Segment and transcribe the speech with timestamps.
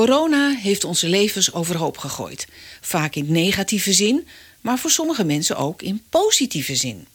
[0.00, 2.46] Corona heeft onze levens overhoop gegooid.
[2.80, 4.26] Vaak in negatieve zin,
[4.60, 7.06] maar voor sommige mensen ook in positieve zin.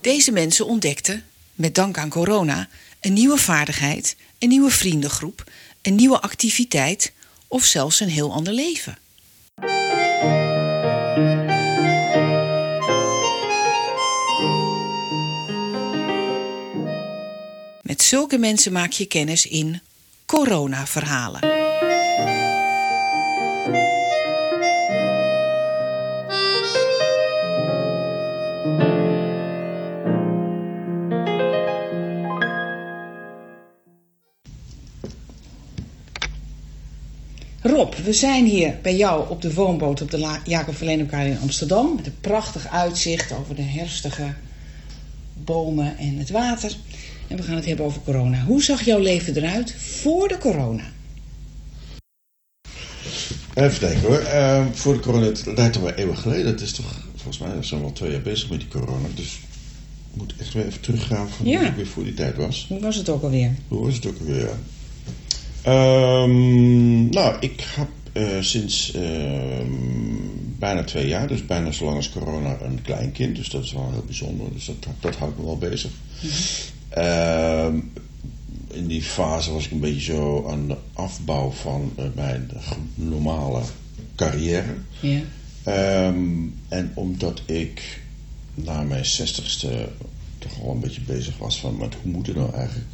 [0.00, 1.24] Deze mensen ontdekten,
[1.54, 2.68] met dank aan corona,
[3.00, 5.50] een nieuwe vaardigheid, een nieuwe vriendengroep,
[5.82, 7.12] een nieuwe activiteit
[7.48, 8.98] of zelfs een heel ander leven.
[17.98, 19.80] Met zulke mensen maak je kennis in
[20.26, 21.40] corona-verhalen.
[37.62, 41.94] Rob, we zijn hier bij jou op de woonboot op de Jacob Verleenelkaar in Amsterdam.
[41.96, 44.34] Met een prachtig uitzicht over de herfstige
[45.34, 46.76] bomen en het water.
[47.28, 48.44] En we gaan het hebben over corona.
[48.44, 50.82] Hoe zag jouw leven eruit voor de corona?
[53.54, 54.20] Even denken hoor.
[54.20, 56.46] Uh, voor de corona, het lijkt al wel eeuwig geleden.
[56.46, 59.08] Het is toch, volgens mij zijn we al twee jaar bezig met die corona.
[59.14, 59.34] Dus
[60.12, 61.58] ik moet echt weer even teruggaan van Ja.
[61.58, 62.66] hoe ik weer voor die tijd was.
[62.68, 63.54] Hoe was het ook alweer?
[63.68, 64.48] Hoe was het ook alweer?
[65.62, 70.07] Ehm, nou, ik heb eh, sinds ehm,
[70.58, 73.36] bijna twee jaar, dus bijna zo lang als corona, een kleinkind.
[73.36, 74.52] Dus dat is wel heel bijzonder.
[74.52, 75.90] Dus dat, dat houdt me wel bezig.
[76.88, 77.76] Ehm,
[78.68, 82.50] in die fase was ik een beetje zo aan de afbouw van eh, mijn
[82.94, 83.62] normale
[84.16, 84.74] carrière.
[85.00, 85.20] Ja.
[85.62, 88.00] Ehm, en omdat ik
[88.54, 89.88] na mijn zestigste
[90.38, 92.88] toch al een beetje bezig was van met hoe moet het nou eigenlijk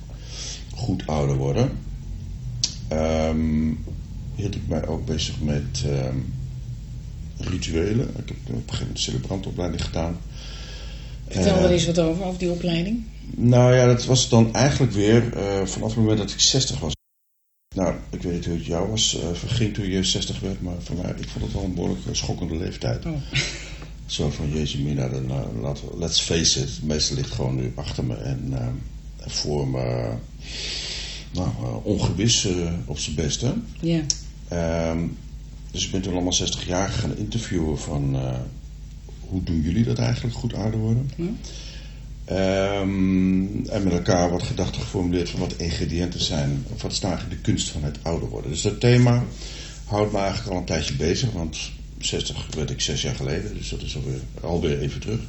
[0.74, 1.70] goed ouder worden,
[2.88, 3.72] ehm,
[4.34, 5.84] hield ik mij ook bezig met
[7.38, 8.08] rituelen.
[8.08, 10.18] Ik heb op een gegeven moment celebrantopleiding gedaan.
[11.28, 13.02] Vertel Eh, er eens wat over, over die opleiding.
[13.36, 16.92] nou ja, dat was dan eigenlijk weer eh, vanaf het moment dat ik 60 was.
[17.76, 20.74] Nou, ik weet niet hoe het jou was, eh verging toen je 60 werd, maar
[20.82, 23.06] voor mij, ik vond het wel een behoorlijk eh, schokkende leeftijd.
[23.06, 23.12] Oh.
[24.06, 27.54] Zo van, jeetje mina, dan, eh, laten we- let's face it, het meeste ligt gewoon
[27.54, 28.66] nu achter me en eh,
[29.26, 30.12] voor me,
[31.32, 33.54] nou, eh, ongewis eh, op zijn beste.
[33.80, 34.00] Ja.
[34.48, 34.98] Ehm,
[35.74, 38.38] dus ik ben toen allemaal 60 jaar gaan interviewen van, eh,
[39.20, 41.10] hoe doen jullie dat eigenlijk, goed ouder worden?
[41.16, 41.22] Hm?
[42.24, 46.64] Ehm, en met elkaar wat gedachten geformuleerd van wat ingrediënten zijn.
[46.74, 48.50] Of wat is nou eigenlijk de kunst van het ouder worden.
[48.50, 49.24] Dus dat thema
[49.84, 51.32] houdt me eigenlijk al een tijdje bezig.
[51.32, 51.58] Want
[51.98, 53.54] 60 werd ik zes jaar geleden.
[53.54, 55.20] Dus dat is alweer, alweer even terug.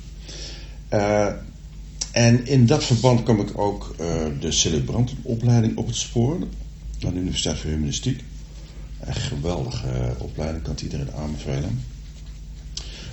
[0.90, 1.28] Eh,
[2.12, 6.38] en in dat verband kwam ik ook eh, de celebrantenopleiding op het spoor.
[7.06, 8.24] Aan de Universiteit voor Humanistiek.
[9.00, 11.84] Echt geweldige eh, opleiding, kan het iedereen aanbevelen.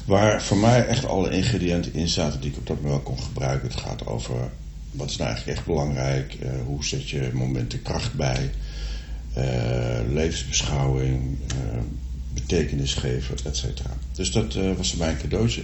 [0.04, 3.25] Waar voor mij echt alle ingrediënten in zaten die ik op dat moment wel kon
[3.25, 3.69] gebruiken.
[3.69, 4.50] Het gaat over
[4.93, 8.50] wat is nou eigenlijk echt belangrijk, eh, hoe zet je momenten kracht bij,
[9.32, 11.78] eh, levensbeschouwing, eh,
[12.34, 13.91] betekenis geven, et cetera.
[14.12, 15.62] Dus dat was voor mij een cadeautje.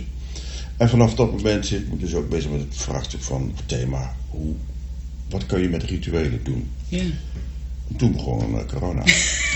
[0.76, 4.14] En vanaf dat moment zit ik dus ook bezig met het vraagstuk van het thema,
[4.28, 4.54] hoe,
[5.28, 6.70] wat kan je met rituelen doen?
[6.88, 7.02] ja.
[7.90, 9.02] En toen begon corona.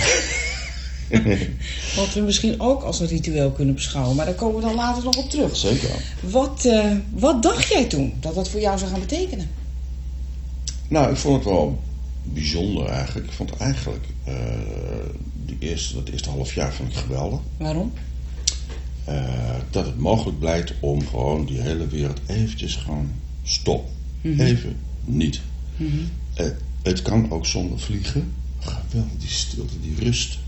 [1.97, 4.17] Wat we misschien ook als een ritueel kunnen beschouwen.
[4.17, 5.57] Maar daar komen we dan later nog op terug.
[5.57, 5.91] Zeker.
[6.21, 9.51] Wat, eh, wat dacht jij toen dat dat voor jou zou gaan betekenen?
[10.89, 11.81] Nou, ik vond het wel
[12.23, 13.27] bijzonder eigenlijk.
[13.27, 14.05] Ik vond eigenlijk
[15.47, 17.41] die eerste, dat eerste half jaar vond ik geweldig.
[17.57, 17.93] Waarom?
[19.05, 23.11] Eh, dat het mogelijk blijkt om gewoon die hele wereld eventjes gewoon
[23.43, 23.89] stop.
[24.23, 25.41] Even niet.
[26.35, 26.47] Eh,
[26.83, 28.33] het kan ook zonder vliegen.
[28.59, 30.39] Geweldig, die stilte, die rust.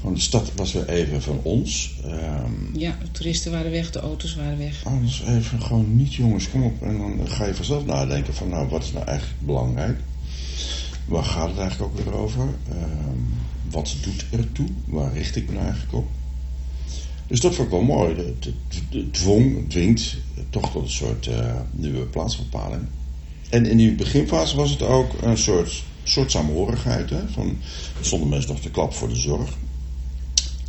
[0.00, 1.94] Gewoon de stad was weer even van ons.
[2.04, 4.84] Ehm, Ja, de toeristen waren weg, de auto's waren weg.
[4.84, 6.82] Anders even gewoon niet, jongens, kom op.
[6.82, 9.98] En dan ga je vanzelf nadenken van, nou, wat is nou eigenlijk belangrijk?
[11.04, 12.48] Waar gaat het eigenlijk ook weer over?
[12.70, 13.18] Ehm,
[13.70, 14.68] wat doet ertoe?
[14.84, 16.06] Waar richt ik me eigenlijk op?
[17.26, 18.14] Dus dat vond ik wel mooi.
[18.16, 18.52] Het,
[19.12, 20.16] dwong, dwingt
[20.50, 22.82] toch tot een soort eh, nieuwe plaatsbepaling.
[23.48, 27.10] En in die beginfase was het ook een soort, soort samenhorigheid.
[27.10, 27.28] Hè?
[27.28, 27.58] Van,
[27.98, 29.56] er stonden mensen nog te klap voor de zorg.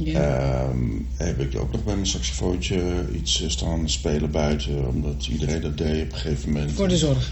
[0.03, 0.21] Ja.
[0.21, 0.79] Ehm,
[1.15, 5.77] heb ik ook nog bij mijn saxofoontje iets eh, staan spelen buiten, omdat iedereen dat
[5.77, 6.71] deed op een gegeven moment.
[6.71, 7.31] voor de zorg.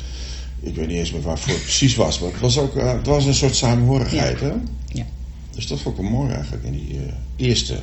[0.59, 3.06] Ik weet niet eens meer waarvoor het precies was, maar het was ook eh, het
[3.06, 4.39] was een soort samenhorigheid.
[4.39, 4.53] Hè?
[4.88, 5.06] Ja.
[5.51, 7.79] Dus dat vond ik wel mooi eigenlijk in die eh, eerste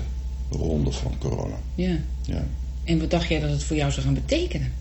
[0.50, 1.56] ronde van corona.
[1.74, 1.96] ja.
[2.22, 2.46] Ja.
[2.84, 4.72] En wat dacht jij dat het voor jou zou gaan betekenen?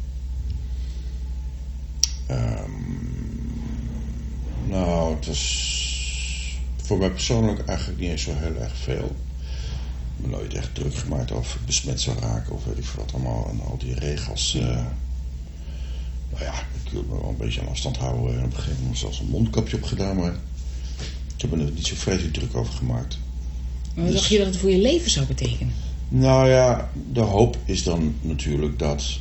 [2.26, 2.72] Ehm,
[4.68, 9.16] nou, het was voor mij persoonlijk eigenlijk niet eens zo heel erg veel.
[10.22, 13.48] Me nooit echt druk gemaakt of ik besmet zou raken of weet ik wat allemaal.
[13.50, 14.56] En al die regels.
[14.56, 14.62] eh,
[16.32, 16.54] nou ja,
[16.86, 18.38] ik wil me wel een beetje aan afstand houden.
[18.38, 20.34] En op een gegeven moment zelfs een mondkapje op gedaan, maar
[21.36, 23.18] ik heb me er niet zo vreselijk druk over gemaakt.
[23.96, 25.74] Maar wat Dus- dacht je dat het voor je leven zou betekenen?
[26.08, 29.20] Nou ja, de hoop is dan natuurlijk dat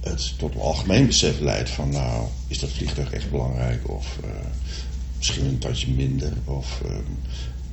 [0.00, 4.30] het tot een algemeen besef leidt van nou, is dat vliegtuig echt belangrijk of eh,
[5.16, 6.90] misschien een tandje minder of eh,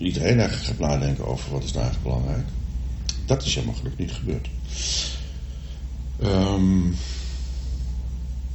[0.06, 2.48] iedereen eigenlijk gaat nadenken over wat is nou eigenlijk belangrijk.
[3.26, 4.50] Dat is helemaal gelukkig niet gebeurd.
[6.22, 6.82] Ehm,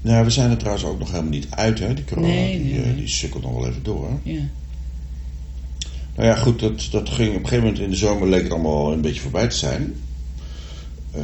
[0.00, 2.26] nou, we zijn er trouwens ook nog helemaal niet uit, hè, die corona.
[2.26, 2.96] Nee, nee, die, eh, nee.
[2.96, 4.08] die sukkelt nog wel even door.
[4.08, 4.30] Hè?
[4.30, 4.42] Ja.
[6.14, 8.52] Nou ja, goed, dat, dat ging op een gegeven moment in de zomer leek het
[8.52, 9.94] allemaal een beetje voorbij te zijn.
[11.10, 11.22] Eh,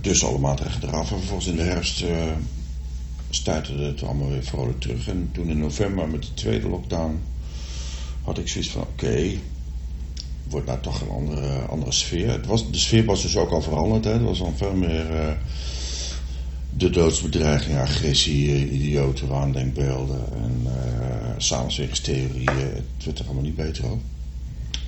[0.00, 1.10] dus alle maatregelen eraf.
[1.10, 2.32] En vervolgens in de herfst eh
[3.30, 5.08] stuitte het allemaal weer vrolijk terug.
[5.08, 7.20] En toen in november met de tweede lockdown
[8.26, 9.30] had ik zoiets van: oké,
[10.48, 12.30] wordt nou toch een andere, andere sfeer.
[12.30, 14.04] Het was, de sfeer was dus ook al veranderd.
[14.04, 14.12] Hè.
[14.12, 15.32] Er was al veel meer eh,
[16.70, 20.66] de doodsbedreiging, agressie, eh, idiote waandenkbeelden en
[21.36, 22.46] samenzweringstheorieën.
[22.96, 24.00] Het werd er allemaal niet beter op.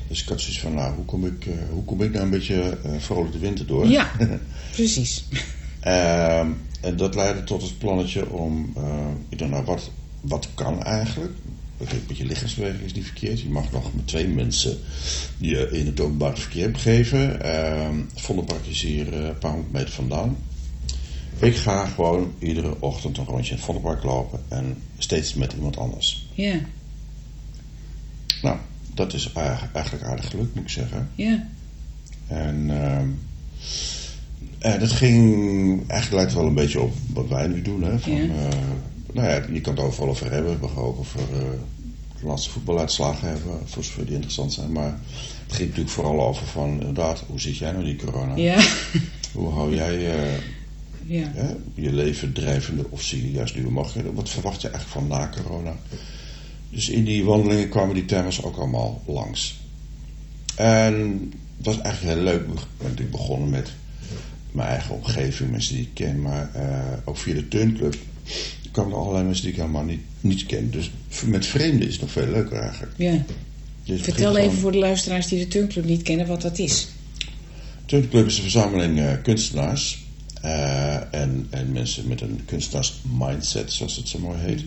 [0.09, 2.79] Dus ik had zoiets van, nou, hoe kom ik, hoe kom ik nou een beetje
[2.99, 3.87] vrolijk de winter door?
[3.87, 4.11] Ja,
[4.73, 5.25] precies.
[5.81, 6.51] Ehm,
[6.81, 8.75] en dat leidde tot het plannetje om,
[9.29, 9.91] ik nou, wat,
[10.21, 11.33] wat kan eigenlijk?
[11.79, 13.41] Een beetje lichaamsbeweging is niet verkeerd.
[13.41, 14.79] Je mag nog met twee mensen
[15.39, 17.43] je in het openbaar verkeer begeven.
[17.43, 20.37] Ehm Vondelpark is hier eh, een paar honderd meter vandaan.
[21.39, 25.77] Ik ga gewoon iedere ochtend een rondje in het Vondelpark lopen en steeds met iemand
[25.77, 26.27] anders.
[26.35, 26.61] Ja,
[28.43, 28.57] Nou,
[28.95, 31.09] dat is eigenlijk aardig gelukt, moet ik zeggen.
[31.15, 31.49] ja.
[32.27, 33.09] En ehm,
[34.59, 35.25] eh, dat ging,
[35.89, 37.83] eigenlijk lijkt het wel een beetje op wat wij nu doen.
[37.83, 37.99] Hè?
[37.99, 38.23] Van, Ja.
[38.23, 38.49] eh,
[39.13, 40.61] nou ja, je kan het overal over hebben.
[40.61, 41.39] We gaan ook over eh,
[42.21, 44.73] de laatste voetbaluitslagen hebben, voor zover die interessant zijn.
[44.73, 45.01] Maar
[45.47, 48.37] het ging natuurlijk vooral over van, inderdaad, hoe zit jij nou die corona?
[48.37, 48.61] Ja,
[49.33, 50.39] Hoe hou jij eh,
[51.07, 51.31] ja.
[51.35, 54.15] hè, je leven drijvende of zie je juist nieuwe mogelijkheden?
[54.15, 55.77] Wat verwacht je eigenlijk van na corona?
[56.71, 59.61] Dus in die wandelingen kwamen die thema's ook allemaal langs.
[60.55, 60.95] En
[61.57, 62.41] het was eigenlijk heel leuk.
[62.41, 63.73] Ik ben natuurlijk begonnen met
[64.53, 66.23] mijn eigen omgeving, mensen die ik ken.
[66.23, 67.97] Maar eh, ook via de turnclub
[68.71, 70.71] kwamen er allerlei mensen die ik helemaal niet, niet ken.
[70.71, 70.91] Dus
[71.27, 72.93] met vreemden is het nog veel leuker eigenlijk.
[72.97, 73.25] ja.
[73.85, 76.89] Vertel gewoon- even voor de luisteraars die de turnclub niet kennen wat dat is.
[77.87, 80.07] Turnclub is een verzameling eh, kunstenaars.
[80.43, 84.65] eh, en, en mensen met een kunstenaars mindset, zoals het zo mooi heet.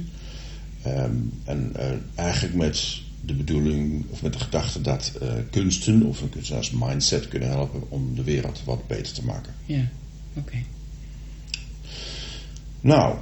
[0.81, 1.11] Ehm,
[1.43, 5.11] en eh, eigenlijk met de bedoeling, of met de gedachte dat
[5.49, 9.53] kunsten of een kunstenaars mindset kunnen helpen om de wereld wat beter te maken.
[9.65, 9.87] Ja,
[10.33, 10.57] oké.
[12.81, 13.15] Nou,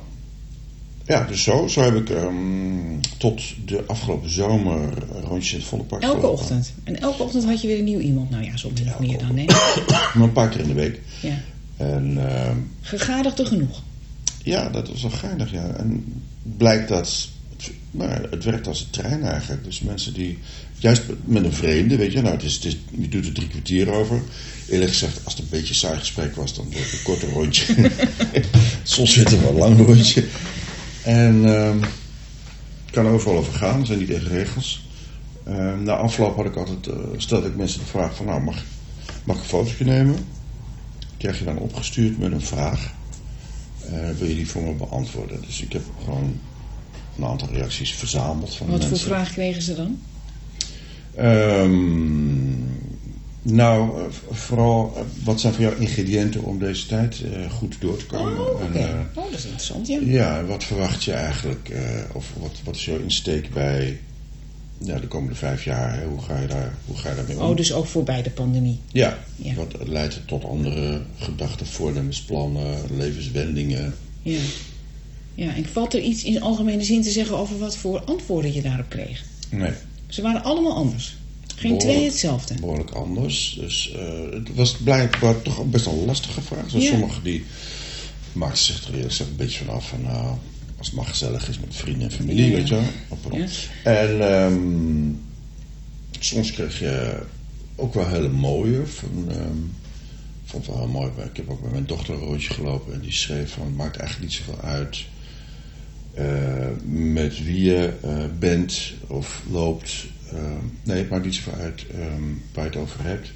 [1.09, 1.67] ja, dus zo.
[1.67, 6.39] Zo heb ik ehm, tot de afgelopen zomer rondjes in het volle park Elke gelopen.
[6.41, 6.73] ochtend.
[6.83, 8.29] En elke ochtend had je weer een nieuw iemand.
[8.29, 9.45] Nou ja, soms nog meer dan, hè?
[10.13, 10.99] Maar een paar keer in de week.
[11.21, 11.41] Ja.
[11.77, 13.81] En ehm, Gegadigde genoeg.
[14.43, 15.67] Ja, dat was wel geinig, ja.
[15.67, 16.21] En
[16.57, 17.27] blijkt dat...
[17.57, 19.63] Het, nou, het werkt als een trein eigenlijk.
[19.63, 20.37] Dus mensen die...
[20.77, 22.21] Juist met een vreemde, weet je.
[22.21, 24.21] Nou, het is, het is, je doet er drie kwartier over.
[24.69, 26.53] Eerlijk gezegd, als het een beetje saai gesprek was...
[26.55, 27.91] dan wordt het een korter rondje.
[28.83, 30.23] Soms werd het wel een lang rondje.
[31.15, 31.45] En...
[31.45, 31.79] ehm
[32.89, 33.79] het kan overal over gaan.
[33.79, 34.87] Er zijn niet echt regels.
[35.43, 36.87] Ehm, na afloop had ik altijd...
[36.87, 38.25] eh, stelde ik mensen de vraag van...
[38.25, 38.63] Nou, mag,
[39.23, 40.15] mag ik een fotootje nemen?
[41.17, 42.93] Krijg je dan opgestuurd met een vraag...
[43.85, 45.41] Eh, wil je die voor me beantwoorden?
[45.41, 46.39] Dus ik heb gewoon
[47.17, 49.07] een aantal reacties verzameld van de Wat voor mensen.
[49.07, 49.99] vraag kregen ze dan?
[51.15, 52.68] Ehm,
[53.51, 57.97] nou, eh, vooral eh, wat zijn voor jou ingrediënten om deze tijd eh, goed door
[57.97, 58.53] te komen?
[58.53, 58.61] Oh.
[58.61, 59.99] En, oh, dat is interessant, ja.
[60.01, 61.71] ja, wat verwacht je eigenlijk?
[62.13, 63.99] of wat, wat is jouw insteek bij
[64.77, 65.99] ja, de komende vijf jaar?
[65.99, 66.05] Hè?
[66.05, 67.49] Hoe, ga je daar, hoe ga je daarmee om?
[67.49, 68.79] Oh, dus ook voorbij de pandemie.
[68.91, 69.53] Ja, Ja.
[69.53, 73.95] wat leidt het tot andere gedachten, voornemens, plannen, levenswendingen?
[74.21, 74.39] Ja.
[75.35, 78.61] Ja, en valt er iets in algemene zin te zeggen over wat voor antwoorden je
[78.61, 79.23] daarop kreeg?
[79.49, 79.71] Nee.
[80.07, 81.17] Ze waren allemaal anders.
[81.59, 82.53] Geen twee hetzelfde.
[82.59, 83.57] behoorlijk anders.
[83.59, 86.69] Dus eh, het was blijkbaar toch best wel een lastige vraag.
[86.69, 86.91] Zoals Ja.
[86.91, 87.45] sommigen die
[88.33, 90.37] maakten zich er eerlijk gezegd een beetje vanaf van nou,
[90.77, 92.55] als het maar gezellig is met vrienden en familie, Ja.
[92.55, 92.83] weet je wel.
[93.83, 95.11] En ehm,
[96.19, 97.19] soms kreeg je
[97.75, 98.85] ook wel hele mooie.
[98.85, 99.57] Van, ehm,
[100.43, 101.11] ik vond het wel heel mooi.
[101.29, 103.97] Ik heb ook met mijn dochter een rondje gelopen en die schreef van het maakt
[103.97, 105.05] eigenlijk niet zoveel uit
[106.13, 109.91] eh, met wie je eh, bent of loopt.
[110.33, 110.41] Eh,
[110.83, 113.31] nee, het maakt niet zoveel uit ehm, waar je het over hebt.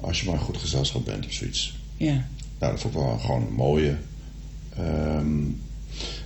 [0.00, 1.78] Als je maar een goed gezelschap bent of zoiets.
[1.96, 2.26] Ja.
[2.58, 3.96] Nou, dat vond ik wel gewoon een mooie.
[4.76, 5.40] Ehm,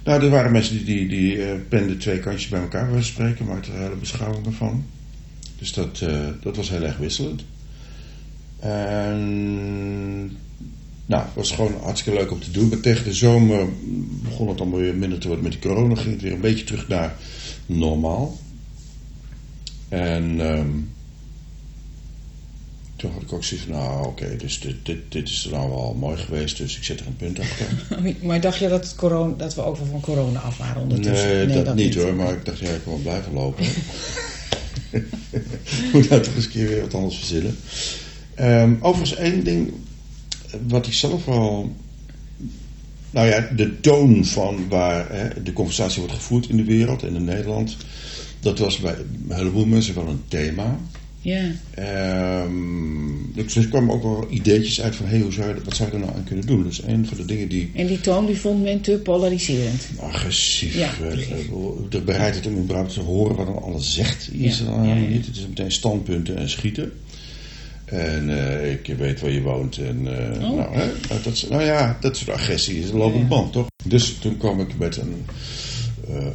[0.04, 3.46] nou, er waren mensen die, die, die eh, penden twee kantjes bij elkaar willen spreken,
[3.46, 4.84] maakten er hele beschouwingen van.
[5.58, 7.44] Dus dat, eh, dat was heel erg wisselend.
[8.58, 9.18] En
[11.06, 12.68] nou, het was gewoon hartstikke leuk om te doen.
[12.68, 13.68] Maar tegen de zomer
[14.22, 15.94] begon het dan weer minder te worden met die corona.
[15.94, 17.16] Ging het weer een beetje terug naar
[17.66, 18.38] normaal.
[19.90, 20.68] En ehm,
[22.96, 25.96] toen had ik ook zoiets van, nou oké, dus dit, dit, dit is nou wel
[25.98, 27.66] mooi geweest, dus ik zet er een punt achter.
[28.26, 31.48] Maar dacht je dat, het corona, dat we ook wel van corona af waren ondertussen?
[31.48, 33.64] Nee, dat, niet hoor, maar ik dacht, ja, ik wil blijven lopen.
[35.92, 37.56] Moet nou toch eens een keer weer wat anders verzinnen.
[38.34, 39.72] Ehm, overigens één ding
[40.68, 41.76] wat ik zelf wel...
[43.10, 47.14] Nou ja, de toon van waar hè, de conversatie wordt gevoerd in de wereld en
[47.14, 47.76] in Nederland...
[48.40, 48.94] dat was bij
[49.28, 50.78] een heleboel mensen wel een thema.
[51.22, 51.50] Ja.
[52.44, 55.88] Um, dus er kwamen ook wel ideetjes uit van, hey, hoe zou je, wat zou
[55.88, 56.62] je er nou aan kunnen doen?
[56.62, 57.70] Dus een van de dingen die...
[57.74, 59.88] En die toon die vond men te polariserend.
[60.00, 60.74] Agressief.
[60.74, 60.90] Ja,
[61.88, 64.94] de bereidheid om überhaupt te horen wat dan alles zegt, is er dan ja.
[64.94, 65.26] niet.
[65.26, 66.92] Het is meteen standpunten en schieten.
[67.90, 69.76] En eh, ik weet waar je woont.
[69.78, 70.56] En, eh, Oh.
[70.56, 73.66] nou, hè, nou, dat, nou ja, dat soort agressie is een lopend band, toch?
[73.84, 75.24] Dus toen kwam ik met een,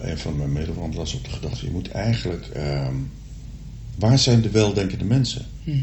[0.02, 1.66] een van mijn medewandelaars op de gedachte...
[1.66, 2.46] je moet eigenlijk...
[2.54, 2.94] ehm,
[4.00, 5.46] waar zijn de weldenkende mensen?
[5.64, 5.78] Mhm.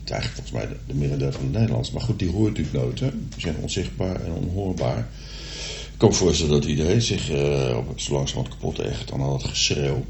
[0.00, 1.90] Het is eigenlijk volgens mij de, de merendeel van de Nederlanders.
[1.90, 3.00] Maar goed, die hoor je natuurlijk nooit.
[3.00, 3.10] Hè?
[3.10, 4.98] Die zijn onzichtbaar en onhoorbaar.
[5.92, 7.30] Ik kan me voorstellen dat iedereen zich
[7.76, 10.04] op het zo langzamerhand kapot ergert aan al dat geschreeuw.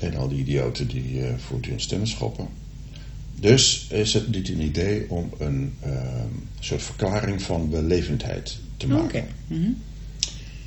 [0.00, 2.48] En al die idioten die eh voortdurend stemmen schoppen.
[3.40, 6.28] Dus is het niet een idee om een ehm,
[6.60, 9.24] soort verklaring van wellevendheid te maken.
[9.46, 9.70] Mhm.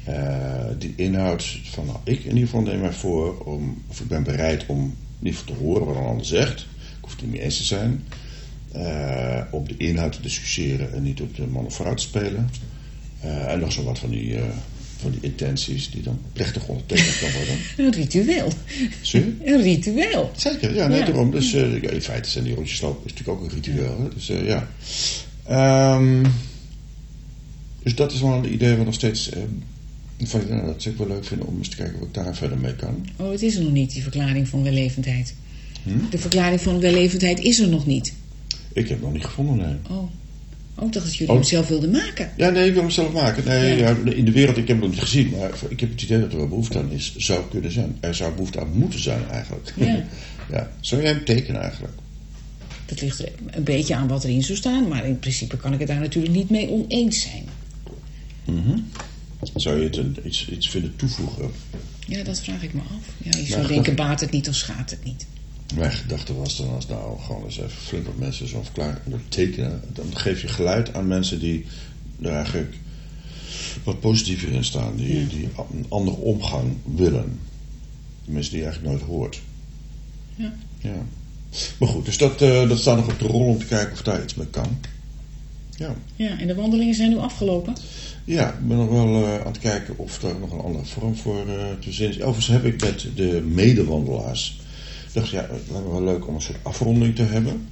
[0.04, 4.08] Eh, die inhoud van, nou, ik in ieder geval neem mij voor om, of ik
[4.08, 4.80] ben bereid om
[5.20, 6.60] in ieder geval te horen wat een ander zegt.
[6.60, 8.04] Ik hoef het niet mee eens te zijn.
[8.72, 12.50] Eh, op de inhoud te discussiëren en niet op de man of vrouw te spelen.
[13.20, 14.38] Eh, en nog zo wat van die,
[14.98, 17.56] van die intenties die dan plechtig ondertekend kan worden.
[17.86, 18.52] Een ritueel.
[19.02, 19.34] Je?
[19.44, 20.32] Een ritueel.
[20.36, 21.06] Zeker, ja, nee, Ja.
[21.06, 21.32] daarom.
[21.32, 24.00] Dus eh, in feite zijn die rondjes lopen is natuurlijk ook een ritueel.
[24.02, 24.08] Hè?
[24.14, 24.68] Dus eh, ja.
[25.46, 26.26] Ehm,
[27.84, 29.30] dus dat is wel een idee wat nog steeds.
[29.30, 29.42] eh,
[30.24, 32.36] van, nou, dat zou ik wel leuk vinden om eens te kijken wat ik daar
[32.36, 33.06] verder mee kan.
[33.16, 35.36] Oh, het is er nog niet, die verklaring van wellevendheid.
[35.84, 35.90] Hm?
[36.10, 38.14] De verklaring van wellevendheid is er nog niet.
[38.74, 39.98] Ik heb het nog niet gevonden, nee.
[39.98, 40.10] Oh.
[40.80, 41.40] Oh, dacht dat jullie Oh.
[41.40, 42.32] hem zelf wilden maken.
[42.38, 43.44] Ja, nee, ik wil hem zelf maken.
[43.46, 43.90] Nee, Ja.
[44.06, 44.12] ja.
[44.12, 46.38] in de wereld, ik heb nog niet gezien, maar ik heb het idee dat er
[46.38, 47.16] wel behoefte aan is.
[47.16, 47.98] Zou kunnen zijn.
[48.00, 49.74] Er zou behoefte aan moeten zijn, eigenlijk.
[49.76, 50.06] Ja.
[50.54, 50.72] ja.
[50.80, 51.94] Zou jij hem tekenen, eigenlijk?
[52.86, 54.88] Dat ligt er een beetje aan wat erin zou staan.
[54.88, 57.44] Maar in principe kan ik het daar natuurlijk niet mee oneens zijn.
[58.46, 58.80] Mhm.
[59.56, 61.52] Zou je het een, iets, iets vinden toevoegen?
[62.08, 63.06] Ja, dat vraag ik me af.
[63.18, 65.26] Ja, je zou dat- denken, baat het niet of schaadt het niet.
[65.76, 69.82] Mijn gedachte was dan als nou gewoon eens even flink wat mensen zo'n verklaring tekenen.
[69.94, 71.66] Dan geef je geluid aan mensen die
[72.22, 72.76] er eigenlijk
[73.84, 74.96] wat positiever in staan.
[74.96, 75.28] Die, Ja.
[75.30, 77.40] die een andere omgang willen.
[78.26, 79.42] Mensen die je eigenlijk nooit hoort.
[80.36, 80.54] Ja.
[80.80, 81.06] Ja.
[81.80, 84.02] Maar goed, dus dat, eh, dat staat nog op de rol om te kijken of
[84.02, 84.78] daar iets mee kan.
[85.76, 85.96] Ja.
[86.16, 87.76] Ja, en de wandelingen zijn nu afgelopen.
[88.26, 91.16] Ja, ik ben nog wel eh, aan het kijken of daar nog een andere vorm
[91.16, 92.16] voor eh, te zien is.
[92.22, 94.60] Overigens heb ik met de medewandelaars.
[95.18, 97.68] Ik dacht, ja, het lijkt me wel leuk om een soort afronding te hebben.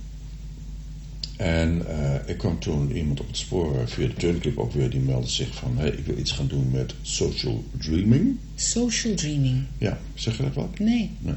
[1.38, 4.90] En eh, ik kwam toen iemand op het spoor eh, via de Turnclub ook weer.
[4.90, 8.38] Die meldde zich van, hey, ik wil iets gaan doen met social dreaming.
[8.56, 9.64] Social dreaming.
[9.78, 10.80] Ja, zeg je dat wat?
[10.80, 11.12] Nee.
[11.20, 11.36] Nee.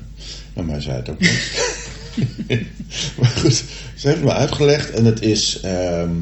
[0.55, 1.63] Nou, mij zei het ook niet.
[3.19, 3.65] maar goed,
[3.97, 4.91] ze heeft me uitgelegd.
[4.91, 6.15] En het is ehm,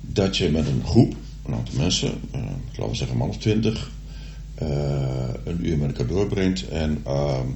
[0.00, 1.14] dat je met een groep,
[1.46, 3.90] een aantal mensen, eh, laten we zeggen een man of twintig,
[4.54, 6.68] eh, een uur met elkaar doorbrengt.
[6.68, 7.46] En ehm,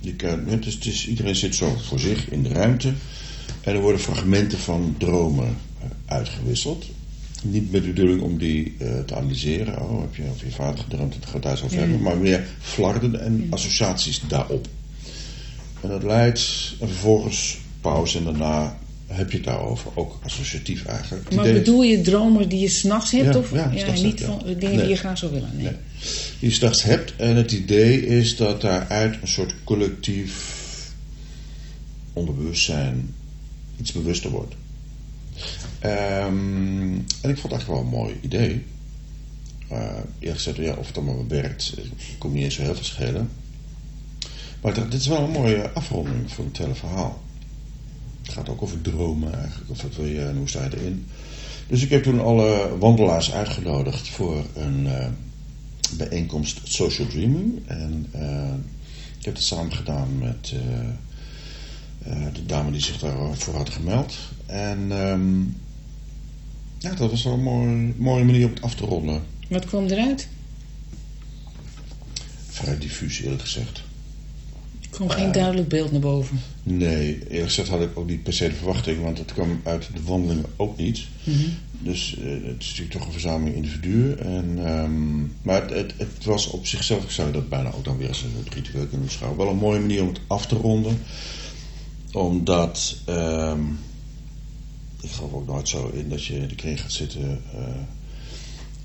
[0.00, 2.92] je kan, het is, het is, iedereen zit zo voor zich in de ruimte.
[3.60, 6.86] En er worden fragmenten van dromen eh, uitgewisseld.
[7.42, 9.82] Niet met de bedoeling om die eh, te analyseren.
[9.82, 11.14] Oh, heb je over je vader gedroomd?
[11.14, 12.02] Het gaat daar zo hebben.
[12.02, 14.68] Maar meer flarden en associaties daarop.
[15.80, 18.78] En dat leidt en vervolgens pauze en daarna
[19.16, 19.90] heb je het daarover.
[19.94, 21.34] Ook associatief eigenlijk.
[21.34, 23.34] Maar bedoel je dromen die je s'nachts hebt?
[23.34, 24.76] Ja, of ja, s'nachts niet van dingen Nee.
[24.78, 25.50] die je graag zou willen?
[25.54, 25.62] Nee.
[25.62, 25.72] Nee.
[26.38, 27.16] Die je straks hebt.
[27.16, 30.58] En het idee is dat daaruit een soort collectief
[32.12, 33.14] onderbewustzijn
[33.80, 34.54] iets bewuster wordt.
[35.78, 38.64] Ehm, en ik vond het eigenlijk wel een mooi idee.
[39.72, 39.78] Uh,
[40.18, 41.74] eerlijk gezegd, ja, of het allemaal werkt,
[42.18, 43.30] kon niet eens zo heel veel schelen.
[44.60, 47.22] Maar dit is wel een mooie afronding van het hele verhaal.
[48.30, 51.06] Het gaat ook over dromen eigenlijk, of wat wil je en hoe sta je erin.
[51.66, 55.06] Dus ik heb toen alle wandelaars uitgenodigd voor een eh,
[55.96, 57.62] bijeenkomst Social Dreaming.
[57.66, 58.52] En eh,
[59.18, 60.54] ik heb het samen gedaan met
[62.02, 64.16] eh, de dame die zich daarvoor had gemeld.
[64.46, 65.40] En ehm,
[66.78, 69.22] ja, dat was wel een mooie, mooie manier om het af te ronden.
[69.48, 70.28] Wat kwam eruit?
[72.48, 73.82] Vrij diffuus eerlijk gezegd.
[75.06, 76.40] Kwam geen duidelijk beeld naar boven.
[76.62, 79.88] Nee, eerlijk gezegd had ik ook niet per se de verwachting, want het kwam uit
[79.94, 81.06] de wandelingen ook niet.
[81.24, 81.48] Mhm.
[81.78, 84.18] Dus eh, het is natuurlijk toch een verzameling individuen.
[84.18, 87.96] En, ehm, maar het, het, het was op zichzelf, ik zou dat bijna ook dan
[87.96, 90.98] weer als een ritueel kunnen beschouwen, wel een mooie manier om het af te ronden.
[92.12, 93.60] Omdat, ehm,
[95.00, 97.42] ik geloof ook nooit zo in dat je in de kring gaat zitten.
[97.54, 97.62] eh,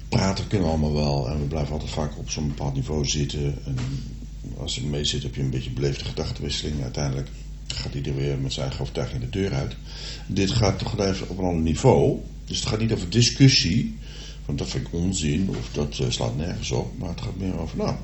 [0.10, 3.58] praten kunnen we allemaal wel en we blijven altijd vaak op zo'n bepaald niveau zitten.
[3.66, 3.76] En
[4.58, 6.82] als je mee zit heb je een beetje beleefde gedachtenwisseling.
[6.82, 7.28] Uiteindelijk
[7.68, 9.76] gaat iedereen weer met zijn eigen overtuiging de deur uit.
[10.28, 12.20] Dit gaat toch even op een ander niveau.
[12.46, 13.98] Dus het gaat niet over discussie.
[14.46, 16.98] Want dat vind ik onzin of dat eh, slaat nergens op.
[16.98, 17.96] Maar het gaat meer over, nou,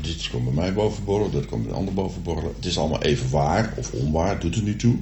[0.00, 2.52] dit komt bij mij boven borrelen, dat komt bij de ander boven borrelen.
[2.56, 4.96] Het is allemaal even waar of onwaar, doet er niet toe.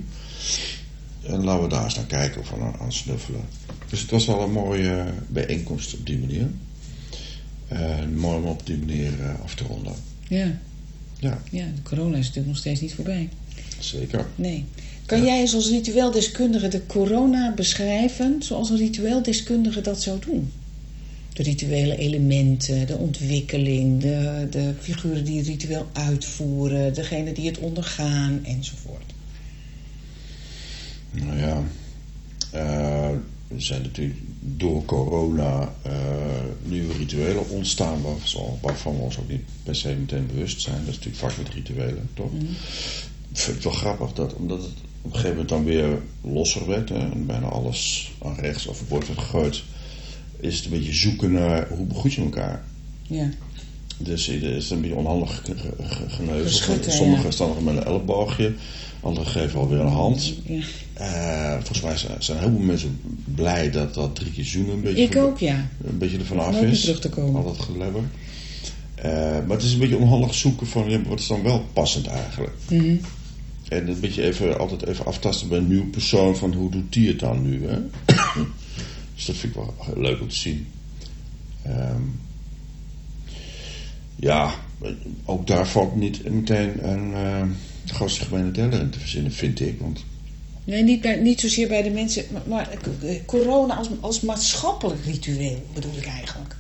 [1.23, 3.45] En laten we daar eens naar kijken of aan, snuffelen.
[3.89, 6.51] Dus het was wel een mooie bijeenkomst op die manier.
[8.15, 9.95] Mooi om op die manier eh, af te ronden.
[10.29, 10.59] Ja.
[11.19, 13.29] Ja, ja, de corona is natuurlijk nog steeds niet voorbij.
[13.79, 14.27] zeker.
[14.35, 14.65] Nee.
[15.07, 20.53] Kan jij eens als ritueeldeskundige de corona beschrijven zoals een ritueeldeskundige dat zou doen?
[21.33, 27.59] De rituele elementen, de ontwikkeling, de, de figuren die het ritueel uitvoeren, degene die het
[27.59, 29.13] ondergaan enzovoort.
[31.11, 31.65] Nou ja,
[32.53, 33.17] eh,
[33.49, 35.93] er zijn natuurlijk door corona eh,
[36.63, 38.03] nieuwe rituelen ontstaan
[38.61, 40.79] waarvan, we ons ook niet per se meteen bewust zijn.
[40.79, 42.33] Dat is natuurlijk vaak met rituelen, toch?
[43.31, 44.73] Ik vind het wel grappig dat, omdat het
[45.03, 49.07] op een gegeven moment dan weer losser werd hè, en bijna alles aan rechts overboord
[49.07, 49.63] werd gegooid,
[50.41, 52.65] is het een beetje zoeken naar hoe begroet je elkaar.
[53.03, 53.29] Ja.
[53.99, 56.49] Dus het is een beetje onhandig ge- ge- ge- geneuzeld.
[56.49, 58.55] Geschutten, Sommigen staan nog met een elleboogje,
[59.01, 60.35] anderen geven alweer een hand.
[60.45, 60.63] ja.
[60.93, 63.01] Eh, volgens mij zijn, zijn heel veel mensen
[63.35, 65.69] blij dat dat drie keer zoenen een beetje, Ik van- ook, ja.
[65.85, 66.81] een beetje ervan af is.
[66.81, 67.45] terug te komen.
[67.45, 68.03] Al dat gelabber.
[68.95, 69.11] Eh,
[69.47, 72.55] maar het is een beetje onhandig zoeken van ja, wat is dan wel passend eigenlijk.
[72.71, 72.97] Mhm.
[73.69, 77.09] En een beetje even, altijd even aftasten bij een nieuwe persoon van hoe doet die
[77.09, 77.67] het dan nu.
[77.67, 77.77] Hè?
[79.15, 80.67] dus dat vind ik wel leuk om te zien.
[81.63, 82.01] Ehm,
[84.17, 84.55] ja,
[85.25, 87.43] ook daar valt niet meteen een uh,
[87.87, 89.81] grootste gemene deler in te verzinnen, vind ik.
[89.81, 90.05] Want
[90.67, 92.71] Nee, niet, bij, niet zozeer bij de mensen, maar, maar
[93.03, 96.57] eh, corona als, als maatschappelijk ritueel bedoel ik eigenlijk.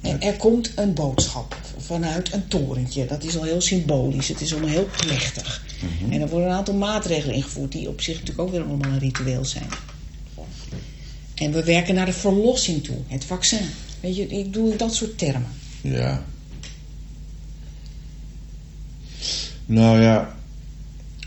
[0.00, 3.06] Er, er komt een boodschap vanuit een torentje.
[3.06, 4.28] Dat is al heel symbolisch.
[4.28, 5.64] Het is allemaal heel plechtig.
[6.10, 8.98] En er worden een aantal maatregelen ingevoerd die op zich natuurlijk ook weer allemaal een
[8.98, 9.68] ritueel zijn.
[11.34, 12.96] En we werken naar de verlossing toe.
[13.06, 13.66] Het vaccin.
[14.00, 15.48] Weet je, ik doe dat soort termen.
[15.84, 16.24] Ja.
[19.66, 20.36] Nou ja,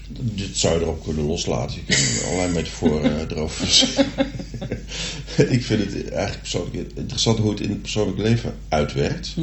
[0.10, 1.76] dit zou je erop kunnen loslaten.
[1.76, 4.06] Je kunt allerlei metaforen erover zeggen.
[5.56, 9.34] ik vind het eigenlijk persoonlijk interessant hoe het in het persoonlijk leven uitwerkt.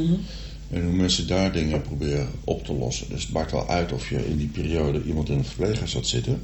[0.71, 3.09] En hoe mensen daar dingen proberen op te lossen.
[3.09, 6.07] Dus het maakt wel uit of je in die periode iemand in een verpleeghuis zat
[6.07, 6.43] zitten.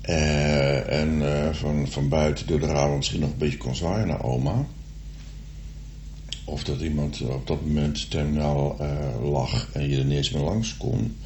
[0.00, 4.06] Eh, en eh, van, van buiten door de ramen misschien nog een beetje kon zwaaien
[4.06, 4.66] naar oma.
[6.50, 10.42] Of dat iemand op dat moment terminaal eh, lag en je er niet eens meer
[10.42, 11.16] langs kon.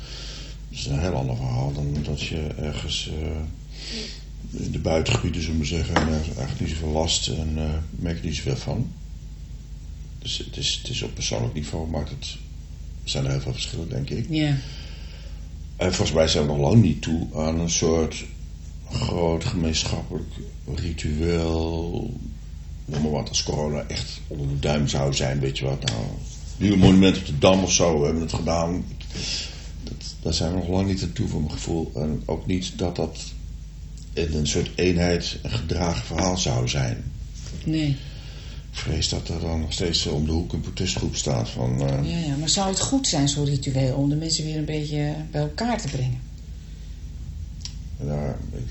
[0.68, 5.60] Dat is een heel ander verhaal dan dat je ergens eh, in de buitengebieden, zullen
[5.60, 8.92] we zeggen, en eigenlijk niet zoveel last en eh merk je niet zoveel van.
[10.18, 12.36] Dus het is, het is op persoonlijk niveau maakt het,
[13.04, 14.26] zijn er heel veel verschillen, denk ik.
[14.28, 14.56] Ja.
[15.76, 18.24] En volgens mij zijn we nog lang niet toe aan een soort
[18.90, 20.32] groot gemeenschappelijk
[20.74, 22.12] ritueel.
[22.84, 25.84] Noem maar wat, als corona echt onder de duim zou zijn, weet je wat.
[25.84, 28.84] Nou, een monument op de Dam of zo, we hebben het gedaan.
[29.82, 31.92] Dat, daar zijn we nog lang niet aan toe voor mijn gevoel.
[31.94, 33.18] En ook niet dat dat
[34.12, 37.04] in een soort eenheid een gedragen verhaal zou zijn.
[37.64, 37.88] Nee.
[38.70, 41.80] Ik vrees dat er dan nog steeds om de hoek een protestgroep staat van...
[41.88, 44.64] eh, Ja, ja, maar zou het goed zijn, zo'n ritueel, om de mensen weer een
[44.64, 46.20] beetje bij elkaar te brengen?
[48.04, 48.62] Ja, ik,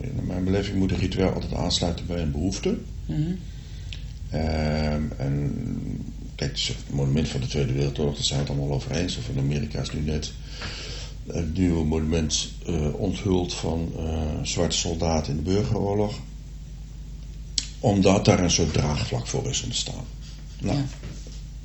[0.00, 2.78] in mijn beleving moet een ritueel altijd aansluiten bij een behoefte.
[3.06, 3.20] Mhm.
[4.30, 5.54] Ehm, en
[6.34, 9.16] kijk, het monument van de Tweede Wereldoorlog, daar zijn we het allemaal over eens.
[9.16, 10.32] Of in Amerika is nu net
[11.26, 16.18] een nieuw monument eh, onthuld van eh, zwarte soldaten in de burgeroorlog.
[17.80, 20.04] Omdat daar een soort draagvlak voor is ontstaan.
[20.60, 20.84] Nou, Ja.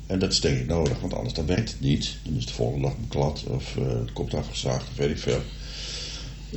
[0.06, 2.16] En dat is denk ik nodig, want anders dan werkt het niet.
[2.22, 5.40] Dan is de volgende dag beklad of uh, het komt afgezaagd of weet ik veel.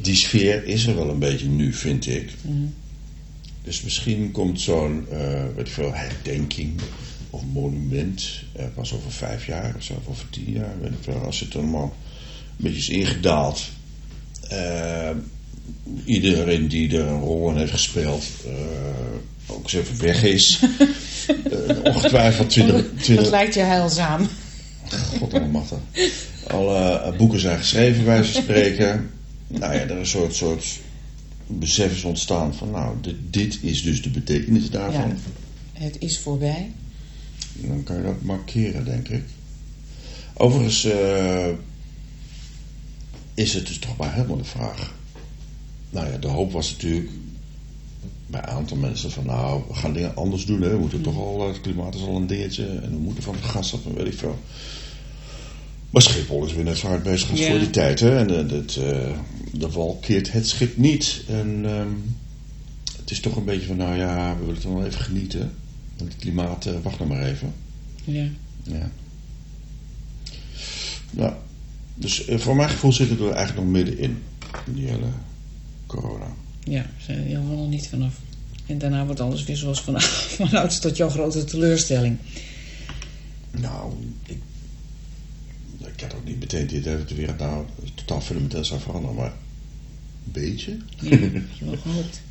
[0.02, 2.30] Die sfeer is er wel een beetje nu, vind ik.
[2.42, 2.74] Mm.
[3.64, 5.20] Dus misschien komt zo'n, uh,
[5.56, 6.74] weet ik veel, herdenking
[7.30, 8.30] of monument
[8.60, 11.22] uh, pas over vijf jaar of zo, of over tien jaar, weet ik veel.
[11.22, 11.96] Als het allemaal
[12.58, 13.62] een beetje is ingedaald.
[14.52, 15.10] Uh,
[16.06, 18.26] iedereen die er een rol in heeft gespeeld,
[19.48, 20.60] ook eens even weg is.
[21.84, 23.16] ongetwijfeld 20, 20...
[23.16, 24.28] Dat lijkt je heilzaam.
[25.20, 25.34] God.
[26.48, 29.10] Alle eh, boeken zijn geschreven, ze spreken.
[29.48, 30.80] Nou ja, er is een soort, soort
[31.48, 35.10] besef is ontstaan van, nou, dit, dit is dus de betekenis daarvan.
[35.10, 35.16] Ja,
[35.74, 36.72] het is voorbij.
[37.54, 39.24] Dan kan je dat markeren, denk ik.
[40.34, 41.50] Overigens eh,
[43.34, 44.96] is het dus toch maar helemaal de vraag.
[45.90, 47.10] Nou ja, de hoop was natuurlijk
[48.28, 50.62] bij een aantal mensen van nou, we gaan dingen anders doen.
[50.62, 50.70] Hè.
[50.70, 53.44] We moeten toch al, het klimaat is al een dingetje en we moeten van het
[53.44, 54.40] gas af en weet ik veel.
[55.90, 57.50] Maar Schiphol is weer net zo hard bezig als Ja.
[57.50, 58.00] voor die tijd.
[58.00, 58.18] Hè.
[58.18, 59.20] En eh, het, eh,
[59.52, 61.24] de wal keert het schip niet.
[61.28, 61.88] En ehm,
[62.98, 65.52] het is toch een beetje van nou ja, we willen toch wel even genieten.
[65.98, 67.54] Want het klimaat, eh, wacht nog maar even.
[68.04, 68.28] Ja.
[68.64, 68.92] Ja.
[71.12, 71.34] Nou,
[71.96, 74.18] dus voor mijn gevoel zitten we er eigenlijk nog middenin.
[74.66, 75.08] In die hele
[75.86, 76.28] corona.
[76.64, 78.14] Ja, we zijn er helemaal nog niet vanaf.
[78.66, 80.02] En daarna wordt alles weer zoals van,
[80.40, 82.18] vanouds tot jouw grote teleurstelling.
[83.52, 83.94] Nou,
[84.26, 84.38] ik,
[85.98, 89.16] ik had ook niet meteen het idee dat de wereld nou totaal fundamenteel zou veranderen,
[89.16, 89.34] maar
[90.26, 90.78] een beetje.
[91.00, 92.22] Ja, heb je wel gehoopt.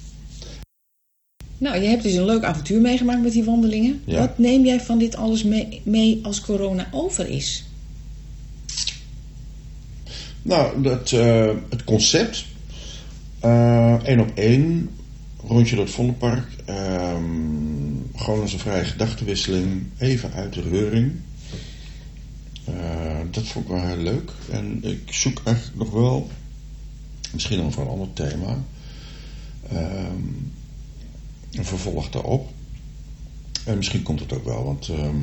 [1.59, 4.03] Nou, je hebt dus een leuk avontuur meegemaakt met die wandelingen.
[4.05, 4.19] Ja.
[4.19, 7.65] Wat neem jij van dit alles mee, mee als corona over is?
[10.43, 12.45] Nou, dat, eh, het concept,
[13.41, 14.91] eh, één op één,
[15.47, 17.25] rondje door het Vondelpark, ehm,
[18.17, 21.13] gewoon als een vrije gedachtenwisseling, even uit de reuring.
[23.27, 24.31] Eh, dat vond ik wel heel leuk.
[24.51, 26.31] En ik zoek eigenlijk nog wel,
[27.33, 28.59] misschien over een ander thema,
[29.71, 30.23] ehm,
[31.53, 32.51] een vervolg daarop.
[33.65, 34.89] En misschien komt het ook wel, want...
[34.89, 35.17] ehm,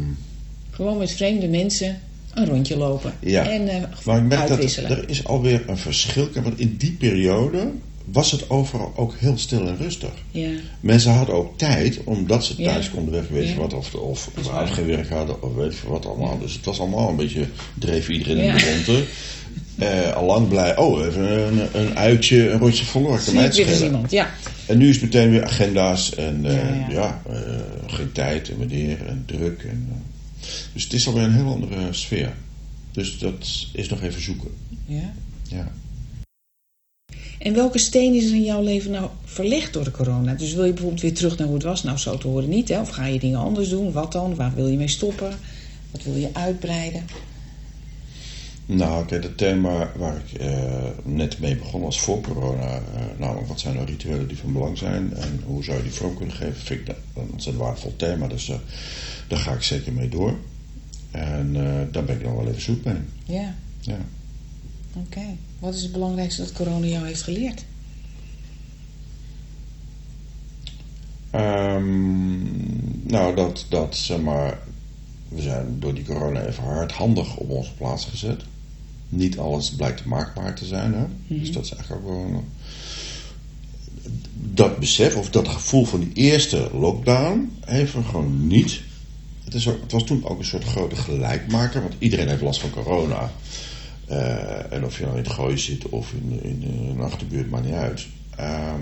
[0.70, 2.00] Gewoon met vreemde mensen
[2.34, 3.13] een rondje lopen.
[3.20, 3.50] Ja.
[3.50, 6.30] En eh, Maar ik merk dat er is alweer een verschil.
[6.34, 7.72] Want in die periode
[8.06, 10.12] was het overal ook heel stil en rustig.
[10.32, 12.72] Ja, Mensen hadden ook tijd, omdat ze Ja.
[12.72, 13.60] thuis konden weg, weet je Ja.
[13.60, 16.39] wat, of, of überhaupt geen werk hadden, of weet je wat allemaal.
[16.39, 19.04] Dus het was allemaal een beetje, dreef iedereen in de ronde.
[19.78, 24.12] Eh allang blij, oh, even een, een uitje, een rondje verloren, kan mij het iemand.
[24.12, 24.34] Ja,
[24.66, 27.22] En nu is het meteen weer agenda's en eh, Ja, ja.
[27.30, 27.39] eh,
[27.88, 29.63] geen tijd en wanneer en druk.
[29.63, 32.34] En, eh, dus het is alweer een heel andere sfeer.
[32.92, 34.50] Dus dat is nog even zoeken.
[34.86, 35.13] ja.
[35.48, 35.72] Ja.
[37.43, 40.34] En welke steen is er in jouw leven nou verlegd door de corona?
[40.34, 41.84] Dus wil je bijvoorbeeld weer terug naar hoe het was?
[41.84, 42.69] Nou, zo te horen niet.
[42.69, 42.79] Hè?
[42.79, 43.91] Of ga je dingen anders doen?
[43.91, 44.36] Wat dan?
[44.36, 45.38] Waar wil je mee stoppen?
[45.91, 47.03] Wat wil je uitbreiden?
[48.65, 50.63] Nou, kijk, het thema waar ik eh,
[51.03, 52.65] net mee begon was voor corona.
[52.75, 52.82] eh,
[53.17, 56.15] namelijk, wat zijn nou rituelen die van belang zijn en hoe zou je die vorm
[56.15, 56.56] kunnen geven?
[56.56, 58.56] Vind ik dat een ontzettend waardevol thema, dus eh,
[59.27, 60.36] daar ga ik zeker mee door.
[61.12, 62.97] En eh, daar ben ik nog wel even zoek mee.
[63.25, 63.97] Ja, Ja.
[64.93, 65.38] Oké.
[65.60, 67.65] Wat is het belangrijkste dat corona jou heeft geleerd?
[71.29, 74.60] Ehm, nou, dat, dat zeg maar,
[75.27, 78.41] we zijn door die corona even hardhandig op onze plaats gezet.
[79.10, 81.06] Niet alles blijkt maakbaar te zijn, hè?
[81.27, 82.43] dus dat is eigenlijk ook wel.
[84.34, 88.82] Dat besef of dat gevoel van die eerste lockdown heeft er gewoon niet.
[89.43, 92.60] Het, is ook, het was toen ook een soort grote gelijkmaker, want iedereen heeft last
[92.60, 93.32] van corona.
[94.08, 97.66] Eh, en of je nou in het gooi zit of in, in, een achterbuurt, maakt
[97.66, 98.08] niet uit.
[98.36, 98.82] Ehm,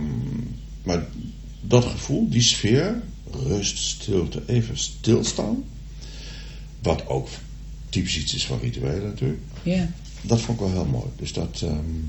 [0.83, 1.05] maar
[1.61, 5.63] dat gevoel, die sfeer, rust, stilte, even stilstaan.
[6.81, 7.27] Wat ook
[7.89, 9.41] typisch iets is van rituelen natuurlijk.
[9.63, 9.89] Ja,
[10.21, 11.09] Dat vond ik wel heel mooi.
[11.15, 11.99] Dus dat, ehm,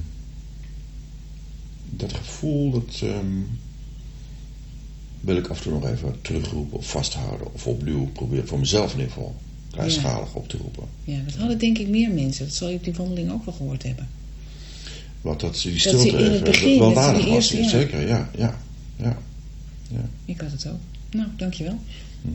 [1.91, 3.41] dat gevoel, dat ehm,
[5.21, 7.55] wil ik af en toe nog even terugroepen of vasthouden.
[7.55, 9.37] Of opnieuw proberen voor mezelf in ieder geval
[9.73, 10.85] kleinschalig op te roepen.
[11.05, 12.45] ja, dat hadden denk ik meer mensen.
[12.45, 14.09] Dat zal je op die wandeling ook wel gehoord hebben.
[15.21, 17.35] Want dat die ze stilte in het even begin, wel waardig was.
[17.35, 17.69] eerste, ja.
[17.69, 18.31] Zeker, ja.
[18.37, 18.59] ja,
[18.97, 19.19] ja.
[20.25, 20.81] Ik had het ook.
[21.11, 21.79] Nou, dankjewel.
[22.23, 22.29] Hm.